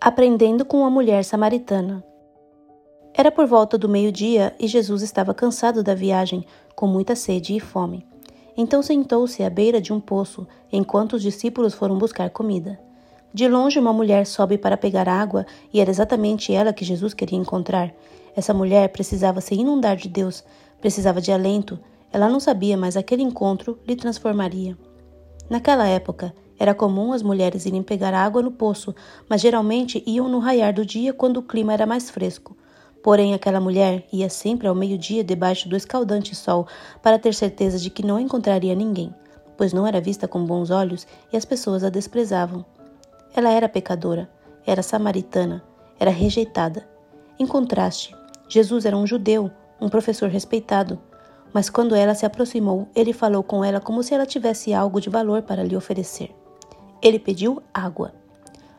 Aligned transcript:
Aprendendo 0.00 0.64
com 0.64 0.84
a 0.84 0.90
mulher 0.90 1.24
samaritana. 1.24 2.04
Era 3.12 3.32
por 3.32 3.48
volta 3.48 3.76
do 3.76 3.88
meio-dia 3.88 4.54
e 4.56 4.68
Jesus 4.68 5.02
estava 5.02 5.34
cansado 5.34 5.82
da 5.82 5.92
viagem, 5.92 6.46
com 6.76 6.86
muita 6.86 7.16
sede 7.16 7.56
e 7.56 7.58
fome. 7.58 8.06
Então 8.56 8.80
sentou-se 8.80 9.42
à 9.42 9.50
beira 9.50 9.80
de 9.80 9.92
um 9.92 9.98
poço, 9.98 10.46
enquanto 10.70 11.14
os 11.14 11.22
discípulos 11.22 11.74
foram 11.74 11.98
buscar 11.98 12.30
comida. 12.30 12.78
De 13.34 13.48
longe, 13.48 13.80
uma 13.80 13.92
mulher 13.92 14.24
sobe 14.24 14.56
para 14.56 14.76
pegar 14.76 15.08
água 15.08 15.44
e 15.72 15.80
era 15.80 15.90
exatamente 15.90 16.52
ela 16.52 16.72
que 16.72 16.84
Jesus 16.84 17.12
queria 17.12 17.38
encontrar. 17.38 17.92
Essa 18.36 18.54
mulher 18.54 18.90
precisava 18.90 19.40
se 19.40 19.56
inundar 19.56 19.96
de 19.96 20.08
Deus, 20.08 20.44
precisava 20.80 21.20
de 21.20 21.32
alento. 21.32 21.76
Ela 22.12 22.28
não 22.28 22.38
sabia, 22.38 22.76
mas 22.76 22.96
aquele 22.96 23.24
encontro 23.24 23.80
lhe 23.84 23.96
transformaria. 23.96 24.78
Naquela 25.50 25.88
época, 25.88 26.32
era 26.58 26.74
comum 26.74 27.12
as 27.12 27.22
mulheres 27.22 27.66
irem 27.66 27.82
pegar 27.82 28.12
água 28.12 28.42
no 28.42 28.50
poço, 28.50 28.94
mas 29.28 29.40
geralmente 29.40 30.02
iam 30.06 30.28
no 30.28 30.40
raiar 30.40 30.74
do 30.74 30.84
dia 30.84 31.12
quando 31.12 31.36
o 31.36 31.42
clima 31.42 31.72
era 31.72 31.86
mais 31.86 32.10
fresco. 32.10 32.56
Porém, 33.02 33.32
aquela 33.32 33.60
mulher 33.60 34.06
ia 34.12 34.28
sempre 34.28 34.66
ao 34.66 34.74
meio-dia 34.74 35.22
debaixo 35.22 35.68
do 35.68 35.76
escaldante 35.76 36.34
sol 36.34 36.66
para 37.00 37.18
ter 37.18 37.32
certeza 37.32 37.78
de 37.78 37.90
que 37.90 38.04
não 38.04 38.18
encontraria 38.18 38.74
ninguém, 38.74 39.14
pois 39.56 39.72
não 39.72 39.86
era 39.86 40.00
vista 40.00 40.26
com 40.26 40.44
bons 40.44 40.70
olhos 40.70 41.06
e 41.32 41.36
as 41.36 41.44
pessoas 41.44 41.84
a 41.84 41.90
desprezavam. 41.90 42.64
Ela 43.34 43.50
era 43.50 43.68
pecadora, 43.68 44.28
era 44.66 44.82
samaritana, 44.82 45.62
era 45.98 46.10
rejeitada. 46.10 46.88
Em 47.38 47.46
contraste, 47.46 48.16
Jesus 48.48 48.84
era 48.84 48.96
um 48.96 49.06
judeu, 49.06 49.48
um 49.80 49.88
professor 49.88 50.28
respeitado, 50.28 50.98
mas 51.52 51.70
quando 51.70 51.94
ela 51.94 52.14
se 52.14 52.26
aproximou, 52.26 52.88
ele 52.94 53.12
falou 53.12 53.42
com 53.42 53.64
ela 53.64 53.80
como 53.80 54.02
se 54.02 54.12
ela 54.12 54.26
tivesse 54.26 54.74
algo 54.74 55.00
de 55.00 55.08
valor 55.08 55.42
para 55.42 55.62
lhe 55.62 55.76
oferecer. 55.76 56.34
Ele 57.00 57.18
pediu 57.18 57.62
água. 57.72 58.14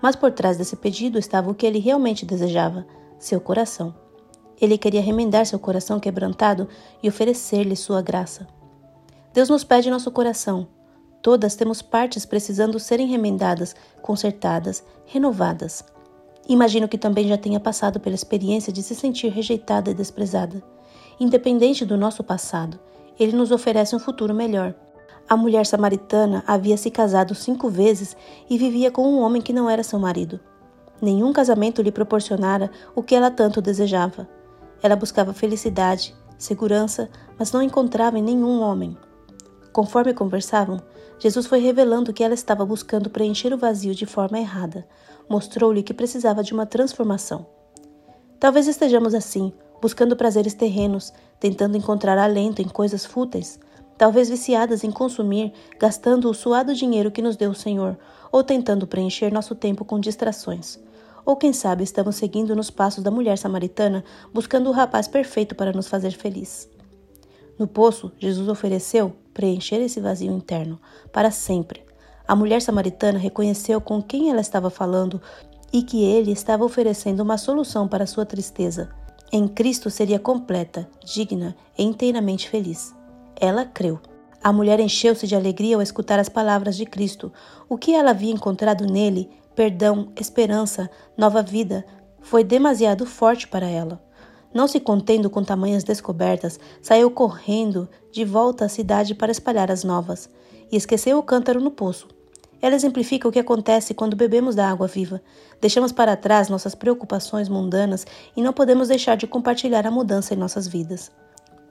Mas 0.00 0.14
por 0.14 0.30
trás 0.32 0.56
desse 0.56 0.76
pedido 0.76 1.18
estava 1.18 1.50
o 1.50 1.54
que 1.54 1.66
ele 1.66 1.78
realmente 1.78 2.26
desejava: 2.26 2.86
seu 3.18 3.40
coração. 3.40 3.94
Ele 4.60 4.78
queria 4.78 5.00
remendar 5.00 5.46
seu 5.46 5.58
coração 5.58 5.98
quebrantado 5.98 6.68
e 7.02 7.08
oferecer-lhe 7.08 7.74
sua 7.74 8.00
graça. 8.00 8.46
Deus 9.32 9.48
nos 9.48 9.64
pede 9.64 9.90
nosso 9.90 10.10
coração. 10.10 10.68
Todas 11.20 11.56
temos 11.56 11.80
partes 11.82 12.26
precisando 12.26 12.78
serem 12.78 13.06
remendadas, 13.06 13.74
consertadas, 14.02 14.84
renovadas. 15.06 15.82
Imagino 16.46 16.86
que 16.86 16.98
também 16.98 17.26
já 17.26 17.38
tenha 17.38 17.58
passado 17.58 17.98
pela 17.98 18.14
experiência 18.14 18.72
de 18.72 18.82
se 18.82 18.94
sentir 18.94 19.28
rejeitada 19.28 19.90
e 19.90 19.94
desprezada. 19.94 20.62
Independente 21.18 21.84
do 21.84 21.96
nosso 21.96 22.22
passado, 22.22 22.78
ele 23.18 23.32
nos 23.32 23.50
oferece 23.50 23.96
um 23.96 23.98
futuro 23.98 24.34
melhor. 24.34 24.74
A 25.28 25.36
mulher 25.36 25.64
samaritana 25.64 26.44
havia 26.46 26.76
se 26.76 26.90
casado 26.90 27.34
cinco 27.34 27.68
vezes 27.70 28.14
e 28.48 28.58
vivia 28.58 28.90
com 28.90 29.06
um 29.06 29.20
homem 29.20 29.40
que 29.40 29.52
não 29.52 29.70
era 29.70 29.82
seu 29.82 29.98
marido. 29.98 30.38
Nenhum 31.00 31.32
casamento 31.32 31.80
lhe 31.80 31.90
proporcionara 31.90 32.70
o 32.94 33.02
que 33.02 33.14
ela 33.14 33.30
tanto 33.30 33.62
desejava. 33.62 34.28
Ela 34.82 34.96
buscava 34.96 35.32
felicidade, 35.32 36.14
segurança, 36.36 37.08
mas 37.38 37.52
não 37.52 37.62
encontrava 37.62 38.18
em 38.18 38.22
nenhum 38.22 38.60
homem. 38.60 38.96
Conforme 39.72 40.12
conversavam, 40.12 40.80
Jesus 41.18 41.46
foi 41.46 41.58
revelando 41.58 42.12
que 42.12 42.22
ela 42.22 42.34
estava 42.34 42.64
buscando 42.66 43.08
preencher 43.08 43.52
o 43.52 43.58
vazio 43.58 43.94
de 43.94 44.04
forma 44.04 44.38
errada. 44.38 44.86
Mostrou-lhe 45.28 45.82
que 45.82 45.94
precisava 45.94 46.42
de 46.42 46.52
uma 46.52 46.66
transformação. 46.66 47.46
Talvez 48.38 48.68
estejamos 48.68 49.14
assim, 49.14 49.52
buscando 49.80 50.16
prazeres 50.16 50.52
terrenos, 50.52 51.12
tentando 51.40 51.78
encontrar 51.78 52.18
alento 52.18 52.60
em 52.60 52.68
coisas 52.68 53.06
fúteis, 53.06 53.58
talvez 53.96 54.28
viciadas 54.28 54.84
em 54.84 54.90
consumir, 54.90 55.52
gastando 55.78 56.28
o 56.30 56.34
suado 56.34 56.74
dinheiro 56.74 57.10
que 57.10 57.22
nos 57.22 57.36
deu 57.36 57.50
o 57.50 57.54
Senhor, 57.54 57.96
ou 58.30 58.42
tentando 58.42 58.86
preencher 58.86 59.32
nosso 59.32 59.54
tempo 59.54 59.84
com 59.84 60.00
distrações. 60.00 60.78
Ou 61.24 61.36
quem 61.36 61.52
sabe 61.52 61.84
estamos 61.84 62.16
seguindo 62.16 62.54
nos 62.54 62.70
passos 62.70 63.02
da 63.02 63.10
mulher 63.10 63.38
samaritana, 63.38 64.04
buscando 64.32 64.68
o 64.68 64.72
rapaz 64.72 65.08
perfeito 65.08 65.54
para 65.54 65.72
nos 65.72 65.88
fazer 65.88 66.10
feliz. 66.12 66.68
No 67.58 67.66
poço, 67.66 68.12
Jesus 68.18 68.48
ofereceu 68.48 69.14
preencher 69.32 69.76
esse 69.76 70.00
vazio 70.00 70.32
interno, 70.32 70.78
para 71.12 71.30
sempre. 71.30 71.82
A 72.26 72.34
mulher 72.34 72.60
samaritana 72.60 73.18
reconheceu 73.18 73.80
com 73.80 74.02
quem 74.02 74.30
ela 74.30 74.40
estava 74.40 74.70
falando 74.70 75.20
e 75.72 75.82
que 75.82 76.04
ele 76.04 76.32
estava 76.32 76.64
oferecendo 76.64 77.20
uma 77.20 77.38
solução 77.38 77.86
para 77.86 78.06
sua 78.06 78.26
tristeza. 78.26 78.90
Em 79.32 79.48
Cristo 79.48 79.90
seria 79.90 80.18
completa, 80.18 80.88
digna 81.04 81.56
e 81.76 81.82
inteiramente 81.82 82.48
feliz. 82.48 82.94
Ela 83.40 83.64
creu. 83.64 84.00
A 84.42 84.52
mulher 84.52 84.78
encheu-se 84.78 85.26
de 85.26 85.34
alegria 85.34 85.76
ao 85.76 85.82
escutar 85.82 86.18
as 86.18 86.28
palavras 86.28 86.76
de 86.76 86.84
Cristo. 86.84 87.32
O 87.68 87.78
que 87.78 87.94
ela 87.94 88.10
havia 88.10 88.32
encontrado 88.32 88.84
nele, 88.84 89.30
perdão, 89.54 90.12
esperança, 90.16 90.90
nova 91.16 91.42
vida, 91.42 91.84
foi 92.20 92.44
demasiado 92.44 93.06
forte 93.06 93.48
para 93.48 93.66
ela. 93.66 94.02
Não 94.52 94.68
se 94.68 94.78
contendo 94.78 95.28
com 95.28 95.42
tamanhas 95.42 95.82
descobertas, 95.82 96.60
saiu 96.80 97.10
correndo 97.10 97.88
de 98.12 98.24
volta 98.24 98.66
à 98.66 98.68
cidade 98.68 99.14
para 99.14 99.32
espalhar 99.32 99.70
as 99.70 99.82
novas, 99.82 100.30
e 100.70 100.76
esqueceu 100.76 101.18
o 101.18 101.22
cântaro 101.22 101.60
no 101.60 101.70
poço. 101.70 102.06
Ela 102.62 102.74
exemplifica 102.74 103.28
o 103.28 103.32
que 103.32 103.38
acontece 103.38 103.92
quando 103.92 104.16
bebemos 104.16 104.54
da 104.54 104.70
água 104.70 104.86
viva. 104.86 105.20
Deixamos 105.60 105.92
para 105.92 106.16
trás 106.16 106.48
nossas 106.48 106.74
preocupações 106.74 107.48
mundanas 107.48 108.06
e 108.36 108.40
não 108.40 108.52
podemos 108.52 108.88
deixar 108.88 109.16
de 109.16 109.26
compartilhar 109.26 109.86
a 109.86 109.90
mudança 109.90 110.32
em 110.32 110.36
nossas 110.36 110.66
vidas. 110.66 111.10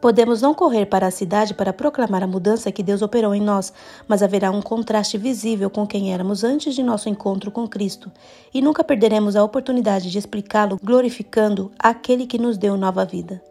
Podemos 0.03 0.41
não 0.41 0.53
correr 0.53 0.87
para 0.87 1.07
a 1.07 1.11
cidade 1.11 1.53
para 1.53 1.71
proclamar 1.71 2.21
a 2.21 2.27
mudança 2.27 2.69
que 2.73 2.83
Deus 2.83 3.01
operou 3.01 3.33
em 3.33 3.39
nós, 3.39 3.71
mas 4.05 4.21
haverá 4.21 4.51
um 4.51 4.61
contraste 4.61 5.17
visível 5.17 5.69
com 5.69 5.87
quem 5.87 6.13
éramos 6.13 6.43
antes 6.43 6.75
de 6.75 6.83
nosso 6.83 7.07
encontro 7.07 7.49
com 7.49 7.65
Cristo, 7.65 8.11
e 8.53 8.61
nunca 8.61 8.83
perderemos 8.83 9.37
a 9.37 9.43
oportunidade 9.45 10.11
de 10.11 10.17
explicá-lo 10.17 10.77
glorificando 10.83 11.71
aquele 11.79 12.27
que 12.27 12.37
nos 12.37 12.57
deu 12.57 12.75
nova 12.75 13.05
vida. 13.05 13.41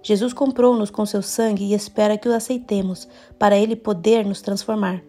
Jesus 0.00 0.32
comprou-nos 0.32 0.90
com 0.90 1.04
seu 1.04 1.20
sangue 1.20 1.64
e 1.64 1.74
espera 1.74 2.16
que 2.16 2.28
o 2.28 2.32
aceitemos, 2.32 3.08
para 3.36 3.58
ele 3.58 3.74
poder 3.74 4.24
nos 4.24 4.40
transformar. 4.40 5.02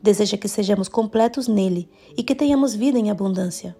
Deseja 0.00 0.36
que 0.36 0.46
sejamos 0.46 0.86
completos 0.86 1.48
nele 1.48 1.90
e 2.16 2.22
que 2.22 2.36
tenhamos 2.36 2.76
vida 2.76 2.96
em 2.96 3.10
abundância. 3.10 3.74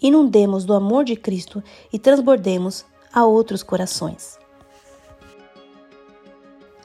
Inundemos 0.00 0.64
do 0.64 0.72
amor 0.72 1.04
de 1.04 1.16
Cristo 1.16 1.62
e 1.92 1.98
transbordemos 1.98 2.82
a 3.12 3.26
outros 3.26 3.62
corações. 3.62 4.40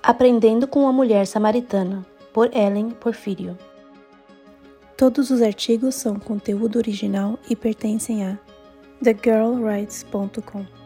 Aprendendo 0.07 0.69
com 0.69 0.88
a 0.88 0.94
Mulher 0.94 1.28
Samaritana, 1.28 2.06
por 2.31 2.50
Ellen 2.56 2.91
Porfírio. 2.91 3.57
Todos 4.95 5.29
os 5.29 5.41
artigos 5.41 5.95
são 5.95 6.18
conteúdo 6.18 6.78
original 6.78 7.38
e 7.50 7.57
pertencem 7.57 8.25
a 8.25 8.40
thegirlwrites.com. 9.03 10.77